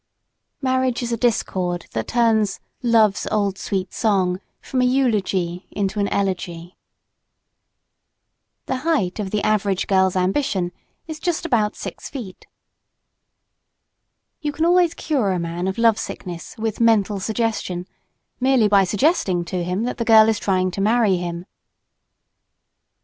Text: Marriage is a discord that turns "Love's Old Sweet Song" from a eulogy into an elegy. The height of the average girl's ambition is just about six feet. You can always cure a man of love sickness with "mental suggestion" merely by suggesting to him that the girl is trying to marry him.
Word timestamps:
Marriage 0.63 1.03
is 1.03 1.11
a 1.11 1.15
discord 1.15 1.85
that 1.91 2.07
turns 2.07 2.59
"Love's 2.81 3.27
Old 3.29 3.59
Sweet 3.59 3.93
Song" 3.93 4.39
from 4.59 4.81
a 4.81 4.83
eulogy 4.83 5.67
into 5.69 5.99
an 5.99 6.07
elegy. 6.07 6.75
The 8.65 8.77
height 8.77 9.19
of 9.19 9.29
the 9.29 9.43
average 9.43 9.85
girl's 9.85 10.15
ambition 10.15 10.71
is 11.05 11.19
just 11.19 11.45
about 11.45 11.75
six 11.75 12.09
feet. 12.09 12.47
You 14.41 14.51
can 14.51 14.65
always 14.65 14.95
cure 14.95 15.31
a 15.33 15.37
man 15.39 15.67
of 15.67 15.77
love 15.77 15.99
sickness 15.99 16.57
with 16.57 16.81
"mental 16.81 17.19
suggestion" 17.19 17.85
merely 18.39 18.67
by 18.67 18.85
suggesting 18.85 19.45
to 19.45 19.63
him 19.63 19.83
that 19.83 19.99
the 19.99 20.03
girl 20.03 20.27
is 20.29 20.39
trying 20.39 20.71
to 20.71 20.81
marry 20.81 21.17
him. 21.17 21.45